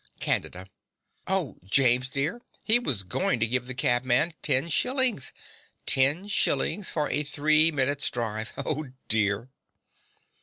CANDIDA. 0.19 0.65
Oh, 1.27 1.59
James, 1.63 2.09
dear, 2.09 2.41
he 2.65 2.79
was 2.79 3.03
going 3.03 3.39
to 3.39 3.45
give 3.45 3.67
the 3.67 3.75
cabman 3.75 4.33
ten 4.41 4.67
shillings 4.67 5.31
ten 5.85 6.27
shillings 6.27 6.89
for 6.89 7.07
a 7.11 7.21
three 7.21 7.71
minutes' 7.71 8.09
drive 8.09 8.51
oh, 8.57 8.87
dear! 9.09 9.51